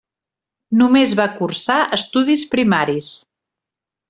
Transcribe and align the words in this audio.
Només 0.79 1.13
va 1.19 1.27
cursar 1.35 1.77
estudis 2.01 2.47
primaris. 2.55 3.13